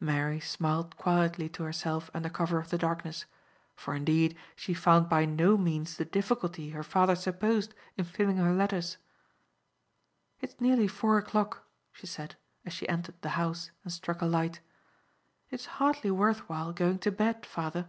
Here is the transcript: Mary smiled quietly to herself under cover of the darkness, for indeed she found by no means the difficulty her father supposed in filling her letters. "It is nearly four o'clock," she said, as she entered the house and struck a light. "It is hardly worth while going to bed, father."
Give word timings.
Mary 0.00 0.40
smiled 0.40 0.96
quietly 0.96 1.48
to 1.48 1.62
herself 1.62 2.10
under 2.12 2.28
cover 2.28 2.58
of 2.58 2.70
the 2.70 2.76
darkness, 2.76 3.24
for 3.76 3.94
indeed 3.94 4.36
she 4.56 4.74
found 4.74 5.08
by 5.08 5.24
no 5.24 5.56
means 5.56 5.96
the 5.96 6.04
difficulty 6.04 6.70
her 6.70 6.82
father 6.82 7.14
supposed 7.14 7.72
in 7.96 8.04
filling 8.04 8.38
her 8.38 8.52
letters. 8.52 8.96
"It 10.40 10.50
is 10.54 10.60
nearly 10.60 10.88
four 10.88 11.18
o'clock," 11.18 11.68
she 11.92 12.08
said, 12.08 12.34
as 12.64 12.72
she 12.72 12.88
entered 12.88 13.22
the 13.22 13.28
house 13.38 13.70
and 13.84 13.92
struck 13.92 14.20
a 14.20 14.26
light. 14.26 14.58
"It 15.50 15.60
is 15.60 15.66
hardly 15.78 16.10
worth 16.10 16.48
while 16.48 16.72
going 16.72 16.98
to 16.98 17.12
bed, 17.12 17.46
father." 17.46 17.88